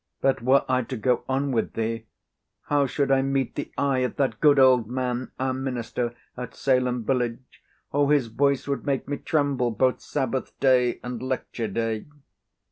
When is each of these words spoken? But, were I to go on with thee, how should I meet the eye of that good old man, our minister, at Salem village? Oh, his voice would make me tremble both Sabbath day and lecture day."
But, 0.19 0.41
were 0.41 0.65
I 0.67 0.81
to 0.81 0.97
go 0.97 1.23
on 1.29 1.51
with 1.51 1.73
thee, 1.73 2.07
how 2.63 2.87
should 2.87 3.11
I 3.11 3.21
meet 3.21 3.53
the 3.53 3.71
eye 3.77 3.99
of 3.99 4.15
that 4.15 4.39
good 4.41 4.57
old 4.57 4.87
man, 4.89 5.29
our 5.39 5.53
minister, 5.53 6.15
at 6.35 6.55
Salem 6.55 7.03
village? 7.05 7.61
Oh, 7.93 8.09
his 8.09 8.25
voice 8.25 8.67
would 8.67 8.83
make 8.83 9.07
me 9.07 9.17
tremble 9.17 9.69
both 9.69 10.01
Sabbath 10.01 10.59
day 10.59 10.99
and 11.03 11.21
lecture 11.21 11.67
day." 11.67 12.07